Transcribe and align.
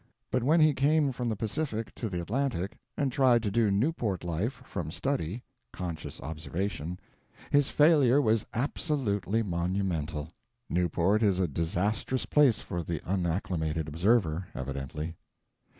But 0.31 0.41
when 0.41 0.59
he 0.61 0.73
came 0.73 1.11
from 1.11 1.29
the 1.29 1.35
Pacific 1.35 1.93
to 1.93 2.09
the 2.09 2.19
Atlantic 2.19 2.75
and 2.97 3.11
tried 3.11 3.43
to 3.43 3.51
do 3.51 3.69
Newport 3.69 4.23
life 4.23 4.53
from 4.65 4.89
study 4.89 5.43
conscious 5.71 6.19
observation 6.21 6.99
his 7.51 7.69
failure 7.69 8.19
was 8.19 8.43
absolutely 8.51 9.43
monumental. 9.43 10.31
Newport 10.71 11.21
is 11.21 11.37
a 11.37 11.47
disastrous 11.47 12.25
place 12.25 12.57
for 12.57 12.81
the 12.81 12.99
unacclimated 13.05 13.87
observer, 13.87 14.47
evidently. 14.55 15.17